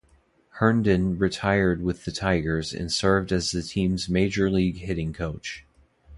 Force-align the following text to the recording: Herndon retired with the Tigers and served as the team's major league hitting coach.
Herndon 0.59 1.19
retired 1.19 1.83
with 1.83 2.05
the 2.05 2.11
Tigers 2.11 2.73
and 2.73 2.91
served 2.91 3.31
as 3.31 3.51
the 3.51 3.61
team's 3.61 4.09
major 4.09 4.49
league 4.49 4.77
hitting 4.77 5.13
coach. 5.13 5.63